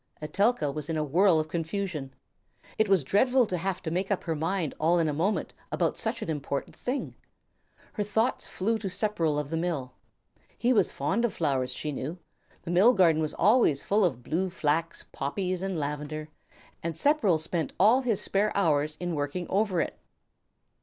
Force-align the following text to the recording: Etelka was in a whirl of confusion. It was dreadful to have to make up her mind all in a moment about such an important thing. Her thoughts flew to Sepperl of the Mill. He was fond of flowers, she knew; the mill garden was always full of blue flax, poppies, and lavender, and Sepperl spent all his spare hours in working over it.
Etelka 0.19 0.71
was 0.71 0.89
in 0.89 0.97
a 0.97 1.03
whirl 1.03 1.39
of 1.39 1.47
confusion. 1.47 2.11
It 2.79 2.89
was 2.89 3.03
dreadful 3.03 3.45
to 3.45 3.57
have 3.59 3.83
to 3.83 3.91
make 3.91 4.09
up 4.09 4.23
her 4.23 4.33
mind 4.33 4.73
all 4.79 4.97
in 4.97 5.07
a 5.07 5.13
moment 5.13 5.53
about 5.71 5.95
such 5.95 6.23
an 6.23 6.29
important 6.31 6.75
thing. 6.75 7.13
Her 7.93 8.03
thoughts 8.03 8.47
flew 8.47 8.79
to 8.79 8.89
Sepperl 8.89 9.37
of 9.37 9.51
the 9.51 9.57
Mill. 9.57 9.93
He 10.57 10.73
was 10.73 10.91
fond 10.91 11.23
of 11.23 11.35
flowers, 11.35 11.71
she 11.71 11.91
knew; 11.91 12.17
the 12.63 12.71
mill 12.71 12.93
garden 12.93 13.21
was 13.21 13.35
always 13.35 13.83
full 13.83 14.03
of 14.03 14.23
blue 14.23 14.49
flax, 14.49 15.05
poppies, 15.11 15.61
and 15.61 15.77
lavender, 15.77 16.29
and 16.81 16.95
Sepperl 16.95 17.37
spent 17.39 17.71
all 17.79 18.01
his 18.01 18.19
spare 18.19 18.51
hours 18.57 18.97
in 18.99 19.13
working 19.13 19.45
over 19.51 19.81
it. 19.81 19.99